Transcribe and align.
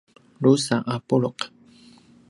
drusa 0.41 0.75
a 0.93 0.95
puluq 1.07 1.39